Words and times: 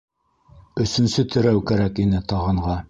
Өсөнсө 0.85 1.27
терәү 1.37 1.63
кәрәк 1.73 2.05
ине 2.07 2.25
тағанға. 2.35 2.79